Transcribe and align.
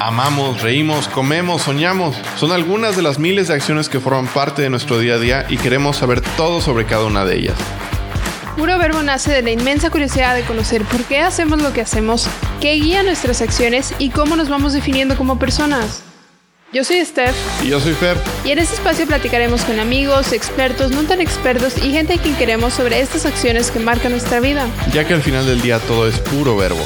Amamos, 0.00 0.60
reímos, 0.60 1.08
comemos, 1.08 1.62
soñamos. 1.62 2.14
Son 2.36 2.52
algunas 2.52 2.94
de 2.94 3.02
las 3.02 3.18
miles 3.18 3.48
de 3.48 3.54
acciones 3.54 3.88
que 3.88 4.00
forman 4.00 4.26
parte 4.26 4.60
de 4.60 4.70
nuestro 4.70 4.98
día 4.98 5.14
a 5.14 5.18
día 5.18 5.46
y 5.48 5.56
queremos 5.56 5.96
saber 5.96 6.20
todo 6.36 6.60
sobre 6.60 6.84
cada 6.84 7.06
una 7.06 7.24
de 7.24 7.36
ellas. 7.36 7.56
Puro 8.56 8.78
Verbo 8.78 9.02
nace 9.02 9.32
de 9.32 9.42
la 9.42 9.50
inmensa 9.50 9.90
curiosidad 9.90 10.36
de 10.36 10.42
conocer 10.42 10.82
por 10.84 11.02
qué 11.04 11.20
hacemos 11.20 11.60
lo 11.60 11.72
que 11.72 11.80
hacemos, 11.80 12.28
qué 12.60 12.74
guía 12.74 13.02
nuestras 13.02 13.40
acciones 13.40 13.94
y 13.98 14.10
cómo 14.10 14.36
nos 14.36 14.48
vamos 14.48 14.72
definiendo 14.74 15.16
como 15.16 15.38
personas. 15.38 16.04
Yo 16.74 16.82
soy 16.82 17.04
Steph. 17.04 17.36
Y 17.62 17.68
yo 17.68 17.78
soy 17.78 17.94
Fer. 17.94 18.16
Y 18.44 18.50
en 18.50 18.58
este 18.58 18.74
espacio 18.74 19.06
platicaremos 19.06 19.62
con 19.62 19.78
amigos, 19.78 20.32
expertos, 20.32 20.90
no 20.90 21.04
tan 21.04 21.20
expertos 21.20 21.78
y 21.78 21.92
gente 21.92 22.14
a 22.14 22.18
quien 22.18 22.34
queremos 22.34 22.74
sobre 22.74 23.00
estas 23.00 23.26
acciones 23.26 23.70
que 23.70 23.78
marcan 23.78 24.10
nuestra 24.10 24.40
vida. 24.40 24.66
Ya 24.92 25.06
que 25.06 25.14
al 25.14 25.22
final 25.22 25.46
del 25.46 25.62
día 25.62 25.78
todo 25.78 26.08
es 26.08 26.18
puro 26.18 26.56
verbo. 26.56 26.84